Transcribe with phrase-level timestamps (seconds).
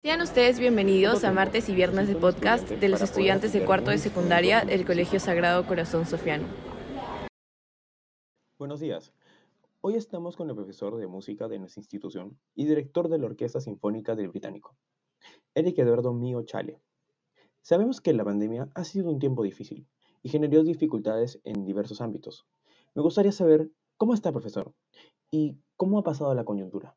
[0.00, 3.98] Sean ustedes bienvenidos a martes y viernes de podcast de los estudiantes de cuarto de
[3.98, 6.46] secundaria del Colegio Sagrado Corazón Sofiano.
[8.60, 9.12] Buenos días.
[9.80, 13.60] Hoy estamos con el profesor de música de nuestra institución y director de la Orquesta
[13.60, 14.76] Sinfónica del Británico,
[15.56, 16.80] Eric Eduardo Mío Chale.
[17.62, 19.88] Sabemos que la pandemia ha sido un tiempo difícil
[20.22, 22.46] y generó dificultades en diversos ámbitos.
[22.94, 24.72] Me gustaría saber cómo está, profesor,
[25.32, 26.96] y cómo ha pasado la coyuntura.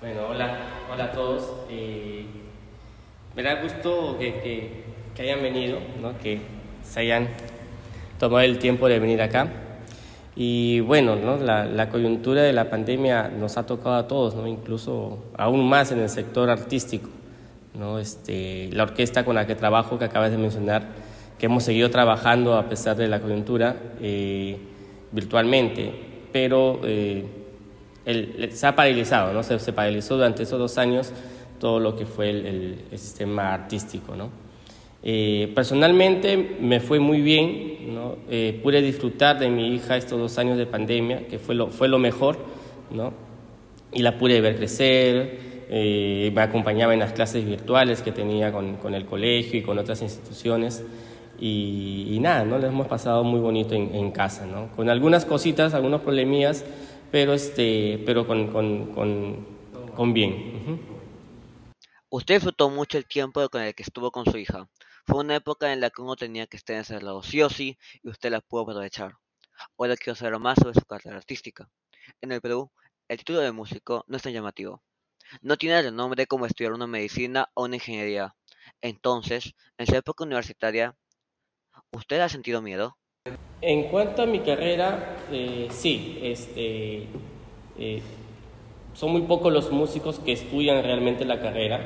[0.00, 0.56] Bueno, hola,
[0.92, 1.52] hola a todos.
[1.68, 2.24] Eh,
[3.34, 6.16] me da gusto que, que, hayan venido, ¿no?
[6.18, 6.40] que
[6.84, 7.26] se hayan
[8.16, 9.48] tomado el tiempo de venir acá.
[10.36, 11.36] Y bueno, ¿no?
[11.38, 14.46] la, la, coyuntura de la pandemia nos ha tocado a todos, ¿no?
[14.46, 17.08] incluso aún más en el sector artístico.
[17.74, 17.98] ¿no?
[17.98, 20.86] Este, la orquesta con la que trabajo, que acabas de mencionar,
[21.40, 24.58] que hemos seguido trabajando a pesar de la coyuntura eh,
[25.10, 25.92] virtualmente,
[26.32, 27.37] pero eh,
[28.04, 29.42] se ha paralizado, ¿no?
[29.42, 31.12] Se, paralizó durante esos dos años
[31.58, 34.30] todo lo que fue el, sistema artístico, ¿no?
[35.02, 38.16] Eh, personalmente me fue muy bien, ¿no?
[38.30, 41.88] Eh, pude disfrutar de mi hija estos dos años de pandemia, que fue lo, fue
[41.88, 42.38] lo mejor,
[42.90, 43.12] ¿no?
[43.92, 48.76] Y la pude ver crecer, eh, me acompañaba en las clases virtuales que tenía con,
[48.76, 50.84] con el colegio y con otras instituciones.
[51.40, 52.58] Y, nada, ¿no?
[52.58, 54.68] Les hemos pasado muy bonito en, en casa, ¿no?
[54.74, 56.64] Con algunas cositas, algunos problemillas,
[57.10, 59.46] pero, este, pero con, con, con,
[59.96, 60.80] con bien.
[62.10, 64.68] Usted disfrutó mucho el tiempo con el que estuvo con su hija.
[65.06, 68.10] Fue una época en la que uno tenía que estar encerrado sí o sí y
[68.10, 69.14] usted la pudo aprovechar.
[69.78, 71.70] Ahora quiero saber más sobre su carrera artística.
[72.20, 72.70] En el Perú,
[73.08, 74.82] el título de músico no es tan llamativo.
[75.42, 78.36] No tiene renombre como estudiar una medicina o una ingeniería.
[78.82, 80.96] Entonces, en su época universitaria,
[81.92, 82.98] ¿usted ha sentido miedo?
[83.60, 87.06] En cuanto a mi carrera, eh, sí, este,
[87.78, 88.02] eh,
[88.94, 91.80] son muy pocos los músicos que estudian realmente la carrera.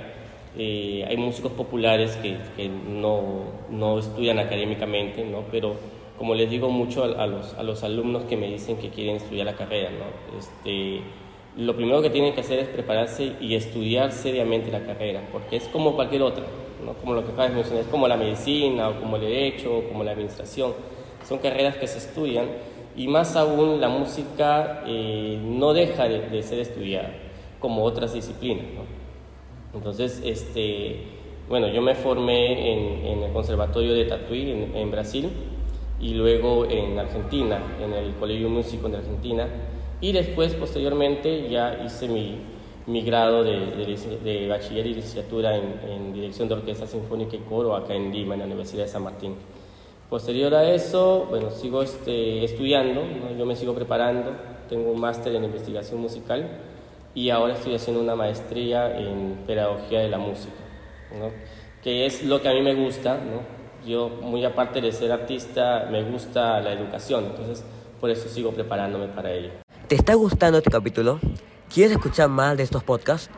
[0.58, 5.44] Eh, hay músicos populares que, no, no, estudian académicamente, ¿no?
[5.50, 5.76] pero
[6.18, 9.46] como les digo mucho a, los, a, los, alumnos que me dicen que quieren estudiar
[9.46, 10.38] la carrera, ¿no?
[10.38, 11.00] este,
[11.56, 15.64] lo primero que tienen que hacer es prepararse y estudiar seriamente la carrera, porque es
[15.68, 16.44] como cualquier otra,
[16.84, 16.92] ¿no?
[16.92, 19.88] como lo que acabas de mencionar, es como la medicina, o como el derecho, o
[19.88, 20.74] como la administración
[21.26, 22.46] son carreras que se estudian
[22.96, 27.10] y más aún la música eh, no deja de, ser estudiada
[27.58, 28.66] como otras disciplinas.
[29.74, 31.04] Entonces, este,
[31.48, 35.30] bueno, yo me formé en, el Conservatorio de Tatuí en, Brasil
[36.00, 39.48] y luego en Argentina, en el Colegio Músico de Argentina
[40.00, 42.36] y después, posteriormente, ya hice mi,
[42.86, 47.76] mi grado de, de, bachiller y licenciatura en, en Dirección de Orquesta Sinfónica y Coro
[47.76, 49.36] acá en Lima, en la Universidad de San Martín.
[50.12, 53.02] Posterior a eso, bueno, sigo este, estudiando,
[53.38, 54.32] yo me sigo preparando,
[54.68, 56.50] tengo un máster en investigación musical
[57.14, 60.52] y ahora estoy haciendo una maestría en pedagogía de la música,
[61.82, 63.14] que es lo que a mí me gusta.
[63.14, 63.88] ¿no?
[63.88, 67.64] Yo, muy aparte de ser artista, me gusta la educación, entonces
[67.98, 69.48] por eso sigo preparándome para ello.
[69.88, 71.20] ¿Te está gustando este capítulo?
[71.72, 73.30] ¿Quieres escuchar más de estos podcasts?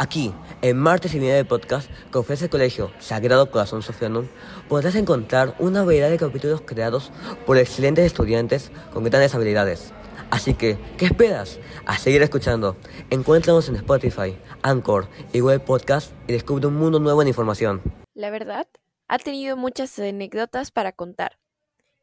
[0.00, 0.32] Aquí,
[0.62, 4.28] en Martes y Media de Podcast, que ofrece el Colegio Sagrado Corazón Sofiano,
[4.68, 7.10] podrás encontrar una variedad de capítulos creados
[7.44, 9.92] por excelentes estudiantes con grandes habilidades.
[10.30, 11.58] Así que, ¿qué esperas?
[11.84, 12.76] A seguir escuchando.
[13.10, 17.82] Encuéntranos en Spotify, Anchor y Web Podcast y descubre un mundo nuevo en información.
[18.14, 18.68] La verdad,
[19.08, 21.40] ha tenido muchas anécdotas para contar.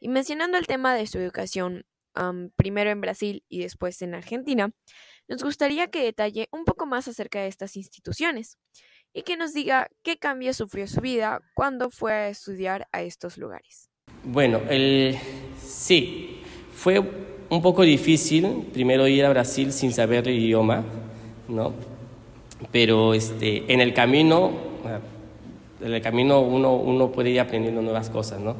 [0.02, 1.86] Y mencionando el tema de su educación,
[2.58, 4.72] primero en Brasil y después en Argentina,
[5.28, 8.58] nos gustaría que detalle un poco más acerca de estas instituciones
[9.14, 13.38] y que nos diga qué cambio sufrió su vida cuando fue a estudiar a estos
[13.38, 13.90] lugares.
[14.24, 15.18] Bueno, el...
[15.58, 16.42] sí,
[16.74, 17.00] fue
[17.50, 20.84] un poco difícil primero ir a Brasil sin saber el idioma,
[21.48, 21.74] ¿no?
[22.72, 24.52] Pero este, en el camino,
[25.82, 28.56] en el camino uno, uno puede ir aprendiendo nuevas cosas, ¿no?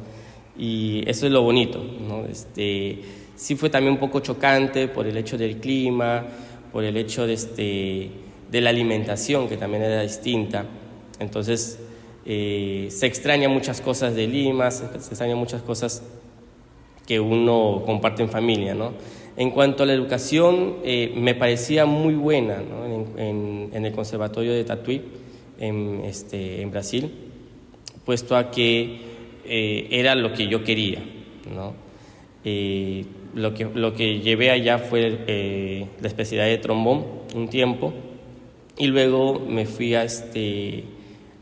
[0.58, 2.24] Y eso es lo bonito, ¿no?
[2.24, 3.02] Este,
[3.34, 6.24] sí fue también un poco chocante por el hecho del clima,
[6.76, 8.10] por el hecho de, este,
[8.50, 10.66] de la alimentación, que también era distinta.
[11.18, 11.78] Entonces,
[12.26, 16.02] eh, se extraña muchas cosas de Lima, se, extraña muchas cosas
[17.06, 18.74] que uno comparte en familia.
[18.74, 18.92] ¿no?
[19.38, 22.62] En cuanto a la educación, eh, me parecía muy buena
[23.16, 25.00] en, el Conservatorio de Tatuí,
[25.58, 27.10] en, este, en Brasil,
[28.04, 29.00] puesto a que
[29.46, 31.02] eh, era lo que yo quería.
[31.54, 31.72] ¿no?
[33.34, 37.92] Lo, que, lo que llevé allá fue eh, la especialidad de trombón un tiempo
[38.78, 40.84] y luego me fui a, este,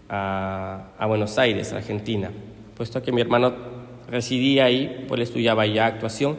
[0.08, 2.30] a, a Buenos Aires, Argentina,
[2.76, 3.54] puesto que mi hermano
[4.08, 6.36] residía ahí, pues él estudiaba ya actuación,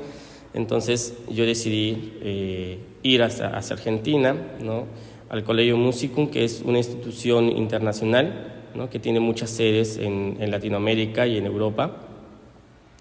[0.53, 4.86] entonces yo decidí eh, ir hacia, Argentina, ¿no?
[5.30, 8.51] al Colegio Musicum, que es una institución internacional
[8.89, 12.05] que tiene muchas sedes en, Latinoamérica y en Europa.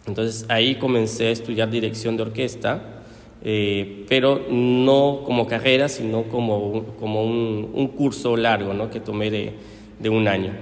[0.06, 3.02] Entonces ahí comencé a estudiar dirección de orquesta,
[3.42, 8.90] eh, pero no como carrera, sino como, como un, curso largo ¿no?
[8.90, 9.52] que tomé de,
[9.98, 10.52] de, un año.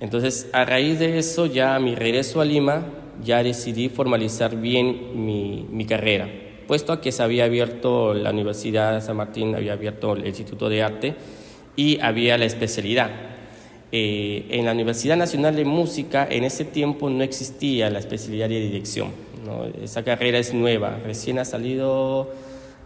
[0.00, 2.86] Entonces a raíz de eso, ya a mi regreso a Lima,
[3.22, 6.28] ya decidí formalizar bien mi, mi carrera,
[6.66, 10.68] puesto a que se había abierto la Universidad de San Martín, había abierto el Instituto
[10.68, 11.14] de Arte
[11.76, 13.33] y había la especialidad.
[13.96, 18.58] Eh, en la Universidad Nacional de Música en ese tiempo no existía la especialidad de
[18.58, 19.12] dirección.
[19.80, 22.28] Esa carrera es nueva, recién ha salido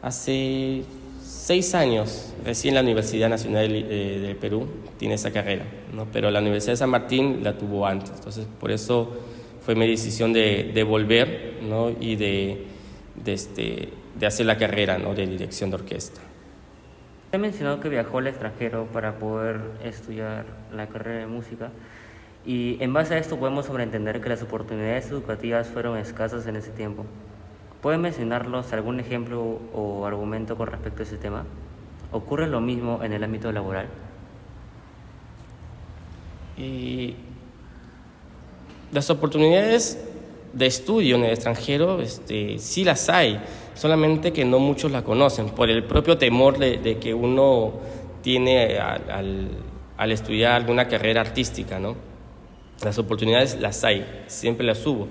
[0.02, 0.82] hace
[1.24, 4.66] seis años, recién la Universidad Nacional de, de Perú
[4.98, 5.64] tiene esa carrera,
[6.12, 8.12] pero la Universidad de San Martín la tuvo antes.
[8.14, 9.10] Entonces, por eso
[9.62, 11.54] fue mi decisión de, volver
[12.00, 12.66] y de,
[13.24, 16.27] de, este, de hacer la carrera de dirección de orquesta.
[17.30, 21.70] He mencionado que viajó al extranjero para poder estudiar la carrera de música
[22.46, 26.70] y en base a esto podemos sobreentender que las oportunidades educativas fueron escasas en ese
[26.70, 27.04] tiempo.
[27.82, 31.44] ¿Pueden mencionarnos algún ejemplo o argumento con respecto a ese tema?
[32.12, 33.88] ¿Ocurre lo mismo en el ámbito laboral?
[36.56, 37.14] Y
[38.90, 40.02] las oportunidades
[40.54, 43.38] de estudio en el extranjero este, sí las hay
[43.78, 47.74] solamente que no muchos la conocen, por el propio temor de, que uno
[48.22, 49.50] tiene al,
[49.96, 51.94] al, estudiar alguna carrera artística, ¿no?
[52.84, 55.06] Las oportunidades las hay, siempre las hubo.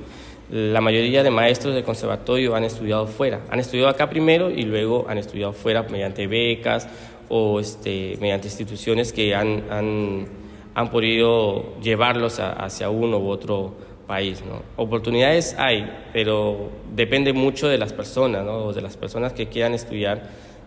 [0.51, 5.05] La mayoría de maestros de conservatorio han estudiado fuera, han estudiado acá primero y luego
[5.07, 6.89] han estudiado fuera mediante becas
[7.29, 10.27] o este, mediante instituciones que han, han,
[10.75, 13.75] han podido llevarlos hacia uno u otro
[14.07, 14.41] país.
[14.43, 14.63] ¿no?
[14.77, 18.73] Oportunidades hay, pero depende mucho de las personas, ¿no?
[18.73, 20.23] de las personas que quieran estudiar,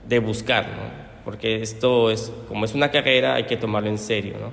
[0.06, 0.66] de buscar,
[1.24, 4.34] porque esto es, como es una carrera, hay que tomarlo en serio.
[4.40, 4.52] ¿no?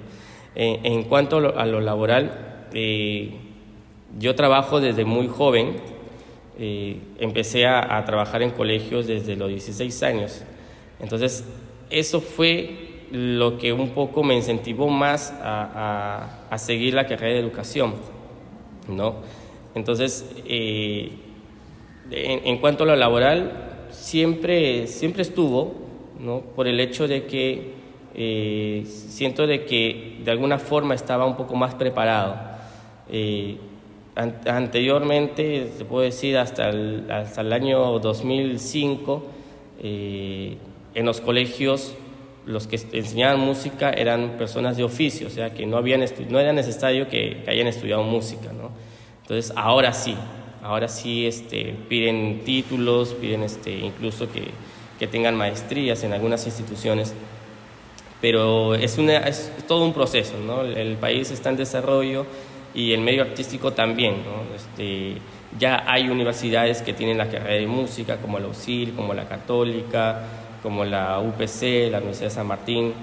[0.56, 3.32] En, cuanto a lo, laboral, eh,
[4.18, 5.76] yo trabajo desde muy joven,
[6.60, 10.44] eh, empecé a, trabajar en colegios desde los 16 años,
[11.00, 11.46] entonces
[11.92, 17.94] eso fue lo que un poco me incentivó más a seguir la carrera de educación
[18.88, 19.16] ¿no?
[19.76, 21.12] Entonces, eh,
[22.10, 25.76] en, cuanto a lo laboral, siempre, siempre estuvo,
[26.20, 26.42] ¿no?
[26.56, 27.74] Por el hecho de que
[28.16, 32.36] eh, siento de que de alguna forma estaba un poco más preparado.
[33.10, 33.58] Eh,
[34.16, 39.24] anteriormente, se puede decir hasta el, hasta el año 2005,
[39.84, 41.94] en los colegios
[42.48, 46.54] los que enseñaban música eran personas de oficio, o sea que no, habían no era
[46.54, 48.54] necesario que, hayan estudiado música.
[48.54, 48.72] ¿no?
[49.22, 50.16] Entonces ahora sí,
[50.64, 54.46] ahora sí este, piden títulos, piden este, incluso que,
[54.98, 57.14] que tengan maestrías en algunas instituciones,
[58.22, 60.62] pero es, una, es todo un proceso, ¿no?
[60.62, 62.26] el país está en desarrollo
[62.74, 64.24] y el medio artístico también.
[64.24, 64.56] ¿no?
[64.56, 65.20] Este,
[65.60, 70.24] ya hay universidades que tienen la carrera de música, como la UCIL, como la Católica,
[70.68, 72.94] como la UPC, la Universidad de San Martín,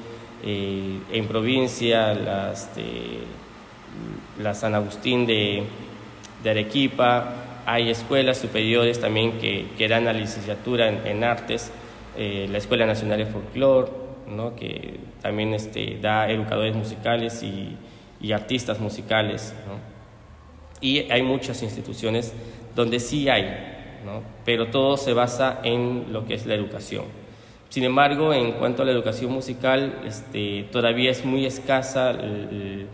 [0.44, 2.12] eh, en provincia,
[4.38, 5.62] la San Agustín de,
[6.44, 11.72] Arequipa, hay escuelas superiores también que, dan la licenciatura en, artes,
[12.18, 13.90] eh, la Escuela Nacional de Folclore,
[14.28, 14.54] ¿no?
[14.54, 17.78] que también este, da educadores musicales y,
[18.30, 19.54] artistas musicales.
[20.82, 22.34] Y hay muchas instituciones
[22.76, 23.46] donde sí hay,
[24.44, 27.23] pero todo se basa en lo que es la educación.
[27.74, 32.88] Sin embargo, en cuanto a la educación musical, este, todavía es muy escasa el,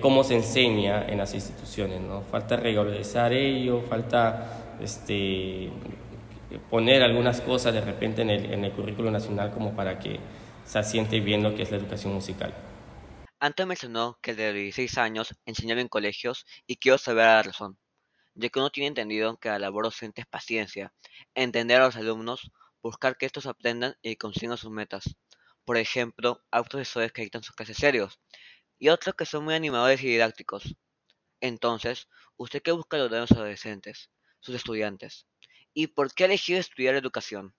[0.00, 2.00] cómo se enseña en las instituciones.
[2.00, 2.22] ¿no?
[2.22, 5.68] Falta regularizar ello, falta este,
[6.70, 10.20] poner algunas cosas de repente en el, en el currículo nacional como para que
[10.64, 12.54] se asiente bien lo que es la educación musical.
[13.40, 17.78] Antes mencionó que de 16 años enseñaba en colegios y quiero saber la razón,
[18.36, 20.92] ya que uno tiene entendido que la labor docente es paciencia,
[21.34, 22.52] entender a los alumnos,
[22.84, 25.16] buscar que estos aprendan y consigan sus metas.
[25.64, 28.20] Por ejemplo, hay profesores que dictan sus clases serios
[28.78, 30.76] y otros que son muy animadores y didácticos.
[31.40, 34.10] Entonces, ¿usted qué busca lograr los adolescentes,
[34.40, 35.26] sus estudiantes?
[35.72, 37.54] ¿Y por qué ha elegido estudiar educación?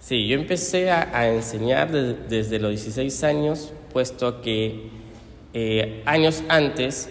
[0.00, 4.90] Sí, yo empecé a, enseñar desde los 16 años, puesto que
[5.52, 7.08] eh, años antes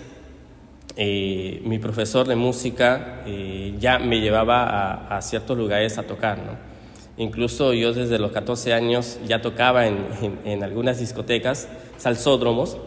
[0.96, 6.74] eh, mi profesor de música eh, ya me llevaba a, ciertos lugares a tocar, ¿no?
[7.18, 9.98] Incluso yo desde los 14 años ya tocaba en,
[10.46, 12.78] en, algunas discotecas, salsódromos,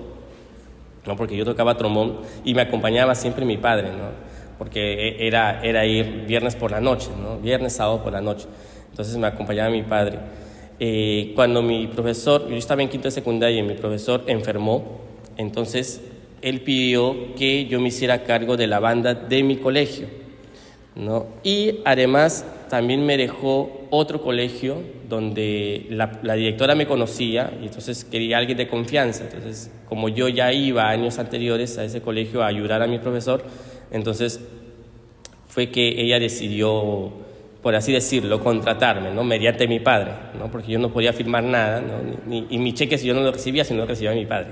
[1.06, 1.16] ¿no?
[1.16, 4.10] porque yo tocaba trombón y me acompañaba siempre mi padre, ¿no?
[4.58, 7.38] porque e, era, era ir viernes por la noche, ¿no?
[7.38, 8.46] viernes, sábado por la noche.
[8.90, 10.18] Entonces me acompañaba mi padre.
[10.80, 15.00] eh, cuando mi profesor, yo estaba en quinto de secundaria y mi profesor enfermó,
[15.36, 16.00] entonces
[16.42, 20.06] él pidió que yo me hiciera cargo de la banda de mi colegio.
[20.94, 21.26] ¿no?
[21.42, 28.38] Y además también me dejó otro colegio donde la, directora me conocía y entonces quería
[28.38, 29.24] alguien de confianza.
[29.24, 33.44] Entonces, como yo ya iba años anteriores a ese colegio a ayudar a mi profesor,
[33.90, 34.40] entonces
[35.46, 37.12] fue que ella decidió,
[37.66, 39.24] por así decirlo, contratarme, ¿no?
[39.24, 40.48] Mediante mi padre, ¿no?
[40.52, 41.94] Porque yo no podía firmar nada, ¿no?
[42.24, 44.50] Ni, y mi cheque si yo no lo recibía, si no lo recibía mi padre.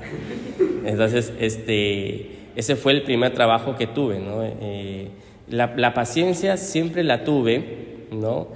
[0.85, 4.42] Entonces, este, ese fue el primer trabajo que tuve, ¿no?
[4.42, 5.11] Eh,
[5.49, 8.49] la, la, paciencia siempre la tuve, ¿no?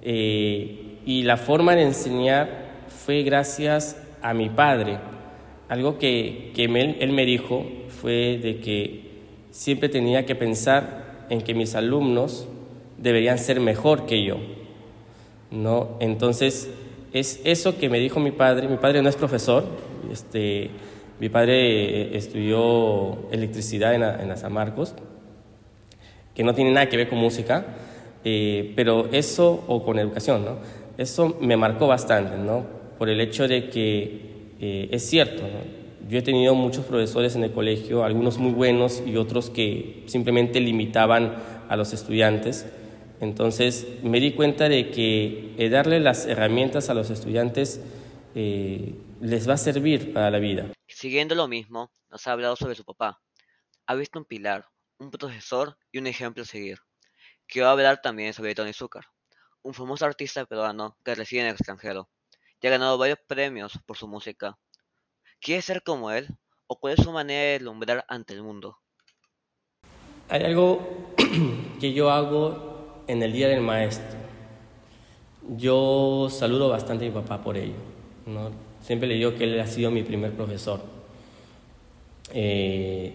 [0.00, 2.48] Eh, y la forma de enseñar
[2.88, 4.96] fue gracias a mi padre.
[5.68, 9.10] Algo que, que él, él me dijo fue de que
[9.50, 12.48] siempre tenía que pensar en que mis alumnos
[12.98, 14.36] deberían ser mejor que yo,
[15.50, 15.96] ¿no?
[16.00, 16.70] Entonces,
[17.12, 18.68] es eso que me dijo mi padre.
[18.68, 19.64] Mi padre no es profesor,
[20.12, 20.70] este,
[21.20, 24.94] mi padre estudió electricidad en, en San Marcos,
[26.34, 27.64] que no tiene nada que ver con música,
[28.24, 30.56] eh, pero eso, o con educación, ¿no?
[30.98, 32.66] Eso me marcó bastante, ¿no?
[32.98, 34.20] Por el hecho de que
[34.60, 35.42] eh, es cierto.
[36.08, 40.60] Yo he tenido muchos profesores en el colegio, algunos muy buenos y otros que simplemente
[40.60, 41.34] limitaban
[41.68, 42.66] a los estudiantes.
[43.20, 47.80] Entonces me di cuenta de que eh, darle las herramientas a los estudiantes
[48.34, 50.66] eh, les va a servir para la vida.
[50.86, 53.20] Siguiendo lo mismo, nos ha hablado sobre su papá.
[53.86, 54.66] Ha visto un pilar,
[54.98, 56.78] un profesor y un ejemplo a seguir.
[57.46, 59.04] Quiero hablar también sobre Tony Zucker,
[59.62, 62.10] un famoso artista peruano que reside en el extranjero
[62.60, 64.58] y ha ganado varios premios por su música.
[65.40, 66.28] ¿Quiere ser como él
[66.66, 68.78] o cuál es su manera de deslumbrar ante el mundo?
[70.28, 71.14] Hay algo
[71.80, 72.75] que yo hago
[73.06, 74.18] en el Día del Maestro.
[75.56, 77.74] Yo saludo bastante a mi papá por ello.
[78.26, 78.50] ¿no?
[78.80, 80.80] Siempre le digo que él ha sido mi primer profesor.
[82.34, 83.12] Eh,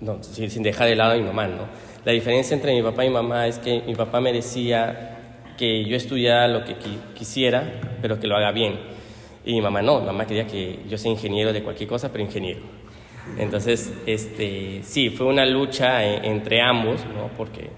[0.00, 1.66] no, sin, dejar de lado a mi mamá, ¿no?
[2.04, 5.84] La diferencia entre mi papá y mi mamá es que mi papá me decía que
[5.84, 8.78] yo estudiara lo que qui quisiera, pero que lo haga bien.
[9.44, 12.22] Y mi mamá no, mi mamá quería que yo sea ingeniero de cualquier cosa, pero
[12.22, 12.60] ingeniero.
[13.36, 17.28] Entonces, este, sí, fue una lucha en, entre ambos, ¿no?
[17.36, 17.70] Porque,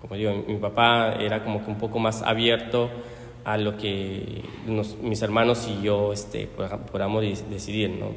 [0.00, 2.88] como digo, mi, papá era como que un poco más abierto
[3.44, 8.12] a lo que nos, mis hermanos y yo este, podamos decidir, ¿no?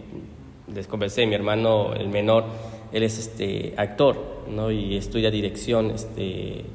[0.74, 2.46] Les conversé, mi hermano, el menor,
[2.92, 4.72] él es este, actor ¿no?
[4.72, 6.66] y estudia dirección este,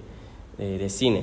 [0.59, 1.23] de, de, cine.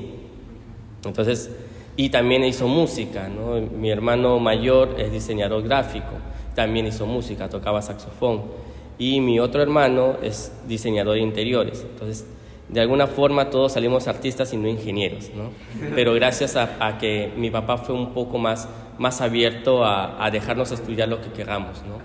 [1.05, 1.51] Entonces,
[1.97, 3.27] y también hizo música.
[3.27, 3.61] ¿no?
[3.61, 6.13] Mi hermano mayor es diseñador gráfico,
[6.55, 8.41] también hizo música, tocaba saxofón.
[8.97, 11.85] Y mi otro hermano es diseñador de interiores.
[11.87, 12.25] Entonces,
[12.69, 15.51] de alguna forma todos salimos artistas y no ingenieros, ¿no?
[15.95, 18.67] Pero gracias a, a que mi papá fue un poco más,
[18.97, 21.99] más abierto a, a dejarnos estudiar lo que queramos, ¿no?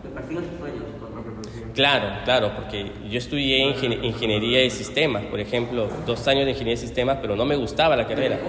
[1.74, 6.80] Claro, claro, porque yo estudié ingen ingeniería de sistemas, por ejemplo, dos años de ingeniería
[6.80, 8.40] de sistemas, pero no me gustaba la carrera.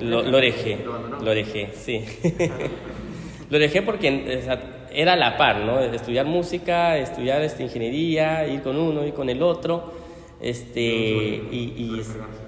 [0.00, 0.78] Lo, lo dejé,
[1.22, 2.02] lo dejé, sí.
[3.50, 4.42] lo dejé porque
[4.92, 5.78] era a la par, ¿no?
[5.80, 9.92] Estudiar música, estudiar este, ingeniería, ir con uno, ir con el otro,
[10.40, 12.02] este, y, y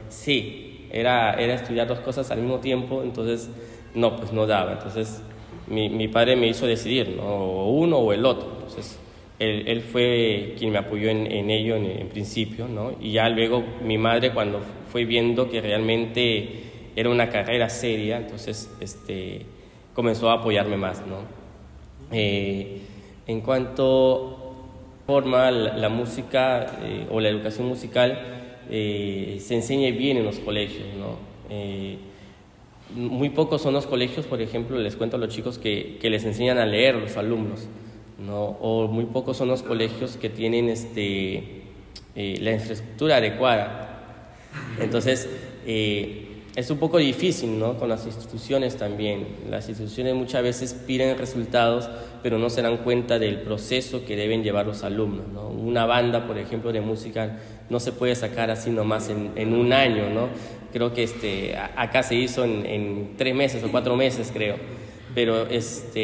[0.09, 3.51] sí, era, era estudiar dos cosas al mismo tiempo, entonces,
[3.95, 4.73] no, pues no daba.
[4.73, 5.23] Entonces,
[5.67, 7.23] mi, mi padre me hizo decidir, ¿no?
[7.23, 8.49] O uno o el otro.
[8.55, 8.99] Entonces,
[9.39, 12.93] él, él, fue quien me apoyó en, en ello en, en, principio, ¿no?
[13.01, 16.63] Y ya luego mi madre cuando fue viendo que realmente
[16.95, 19.43] era una carrera seria, entonces este,
[19.95, 21.17] comenzó a apoyarme más, ¿no?
[22.13, 22.83] Eh,
[23.27, 24.42] en cuanto
[25.07, 28.19] forma la, música eh, o la educación musical
[28.71, 31.17] eh, se enseña bien en los colegios, ¿no?
[31.51, 31.99] Eh,
[32.95, 36.25] muy pocos son los colegios, por ejemplo, les cuento a los chicos que, que les
[36.25, 37.69] enseñan a leer los alumnos.
[38.19, 38.45] ¿no?
[38.61, 41.63] o muy pocos son los colegios que tienen este,
[42.15, 44.15] la infraestructura adecuada.
[44.79, 45.29] Entonces,
[46.55, 47.79] es un poco difícil ¿no?
[47.79, 49.27] con las instituciones también.
[49.49, 51.89] Las instituciones muchas veces piden resultados,
[52.23, 55.29] pero no se dan cuenta del proceso que deben llevar los alumnos.
[55.33, 55.49] ¿no?
[55.49, 57.39] Una banda, por ejemplo, de música
[57.71, 60.11] no se puede sacar así nomás en, en un año.
[60.11, 60.29] ¿no?
[60.73, 64.57] Creo que este, acá se hizo en, en tres meses o cuatro meses, creo
[65.15, 66.01] pero este,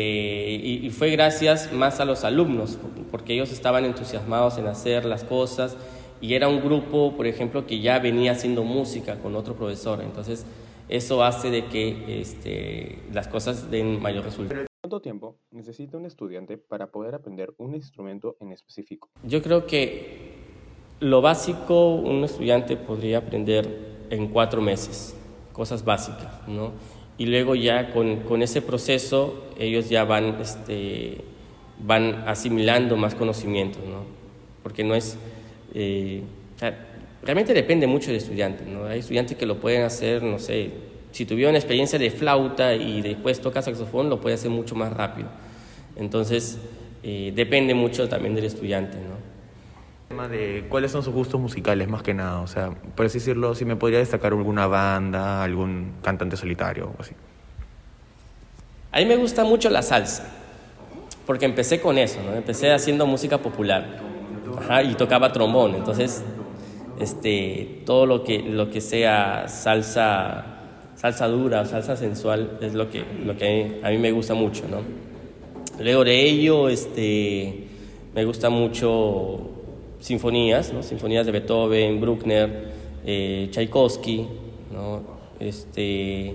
[0.50, 2.76] y, y, fue gracias más a los alumnos,
[3.10, 5.78] porque ellos estaban entusiasmados en hacer las cosas
[6.20, 10.44] y era un grupo, por ejemplo, que ya venía haciendo música con otro profesor, entonces
[10.88, 14.66] eso hace de que este, las cosas den mayor resultado.
[14.80, 19.08] ¿Cuánto tiempo necesita un estudiante para poder aprender un instrumento en específico?
[19.24, 20.38] Yo creo que
[21.00, 25.14] lo básico un estudiante podría aprender en cuatro meses,
[25.52, 26.72] cosas básicas, ¿no?
[27.18, 31.18] y luego ya con, con ese proceso ellos ya van, este,
[31.80, 34.04] van asimilando más conocimientos, ¿no?
[34.62, 35.18] Porque no es...
[35.74, 36.22] Eh,
[37.22, 38.86] realmente depende mucho del estudiante, ¿no?
[38.86, 40.70] Hay estudiantes que lo pueden hacer, no sé,
[41.12, 45.28] si tuvieron experiencia de flauta y después toca saxofón, lo puede hacer mucho más rápido.
[45.96, 46.58] Entonces,
[47.02, 49.28] eh, depende mucho también del estudiante, ¿no?
[50.28, 53.66] de cuáles son sus gustos musicales más que nada, o sea, por así decirlo, si
[53.66, 57.12] me podría destacar alguna banda, algún cantante solitario o así.
[58.90, 60.26] A mí me gusta mucho la salsa,
[61.26, 62.34] porque empecé con eso, ¿no?
[62.34, 64.00] Empecé haciendo música popular
[64.90, 66.22] y tocaba trombón, entonces
[67.00, 70.44] este, todo lo que, lo que sea salsa,
[70.96, 74.78] salsa dura salsa sensual es lo que, lo que a mí me gusta mucho, ¿no?
[75.82, 77.68] Luego de ello, este,
[78.14, 79.50] me gusta mucho
[80.00, 80.82] sinfonías, ¿no?
[80.82, 82.72] sinfonías de Beethoven, Bruckner,
[83.04, 84.26] eh, Tchaikovsky,
[84.72, 85.02] ¿no?
[85.38, 86.34] este,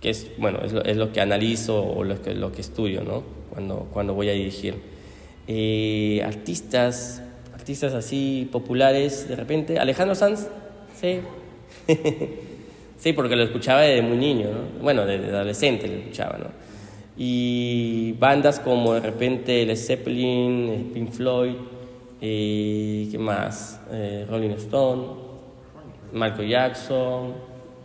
[0.00, 3.02] que es, bueno, es lo, es lo, que analizo o lo que, lo que estudio
[3.02, 3.22] ¿no?
[3.52, 4.95] cuando, cuando voy a dirigir.
[5.48, 7.22] Eh, artistas,
[7.54, 10.48] artistas así populares, de repente, Alejandro Sanz,
[11.00, 11.20] sí,
[12.98, 14.82] sí, porque lo escuchaba desde muy niño, ¿no?
[14.82, 16.46] bueno, desde adolescente lo escuchaba, ¿no?
[17.16, 21.54] Y bandas como de repente Led Zeppelin, Pink Floyd,
[22.20, 23.80] y ¿qué más?
[23.90, 25.04] Eh, Rolling Stone,
[26.12, 27.34] Michael Jackson.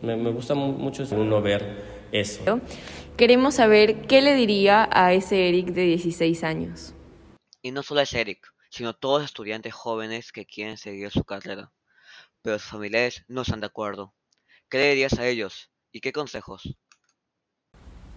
[0.02, 1.64] Me, me gusta mucho uno ver
[2.12, 2.60] eso.
[3.18, 6.94] Queremos saber qué le diría a ese Eric de 16 años.
[7.62, 11.24] Y no solo a ese Eric, sino todos los estudiantes jóvenes que quieren seguir su
[11.24, 11.72] carrera,
[12.42, 14.14] pero sus familiares no están de acuerdo.
[14.70, 16.76] ¿Qué le dirías a ellos y qué consejos?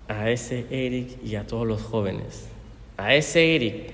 [0.08, 2.48] A ese Eric y a todos los jóvenes.
[2.96, 3.92] A ese Eric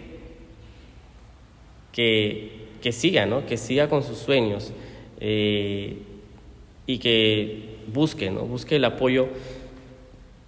[1.92, 3.46] que, siga, ¿no?
[3.46, 4.72] que siga con sus sueños
[5.18, 6.02] eh,
[6.86, 8.42] y que busque, ¿no?
[8.44, 9.28] busque el apoyo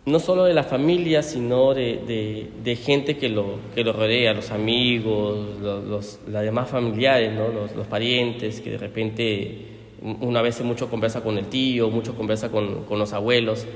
[0.04, 4.50] no solo de la familia, sino de, de, gente que lo, que lo rodea, los
[4.50, 7.48] amigos, los, los demás familiares, ¿no?
[7.48, 9.68] los, los, parientes, que de repente
[10.02, 13.66] una vez mucho conversa con el tío, mucho conversa con, con los abuelos.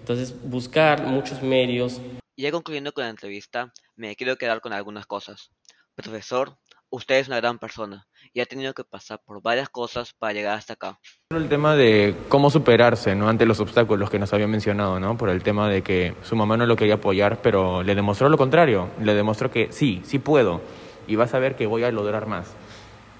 [0.00, 2.00] Entonces, buscar muchos medios.
[2.36, 5.50] Ya concluyendo con la entrevista, me quiero quedar con algunas cosas.
[5.94, 6.58] Profesor,
[6.90, 10.58] usted es una gran persona y ha tenido que pasar por varias cosas para llegar
[10.58, 10.98] hasta acá.
[11.30, 13.28] El tema de cómo superarse ¿no?
[13.28, 15.16] ante los obstáculos que nos había mencionado, ¿no?
[15.16, 18.38] por el tema de que su mamá no lo quería apoyar, pero le demostró lo
[18.38, 20.60] contrario, le demostró que sí, sí puedo
[21.06, 22.54] y vas a ver que voy a lograr más.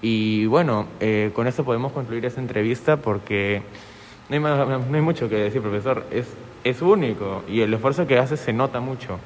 [0.01, 3.63] Y bueno, eh, con esto podemos concluir esta entrevista porque
[4.29, 6.27] no hay, no hay mucho que decir, profesor, es,
[6.63, 9.19] es único y el esfuerzo que hace se nota mucho.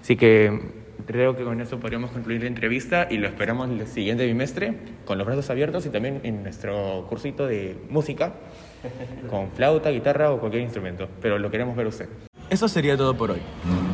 [0.00, 4.26] Así que creo que con eso podríamos concluir la entrevista y lo esperamos el siguiente
[4.26, 8.34] bimestre con los brazos abiertos y también en nuestro cursito de música
[9.30, 11.08] con flauta, guitarra o cualquier instrumento.
[11.20, 12.08] Pero lo queremos ver usted.
[12.48, 13.40] Eso sería todo por hoy.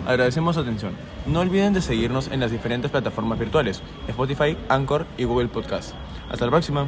[0.07, 0.93] Agradecemos su atención.
[1.27, 5.95] No olviden de seguirnos en las diferentes plataformas virtuales, Spotify, Anchor y Google Podcast.
[6.31, 6.87] Hasta la próxima.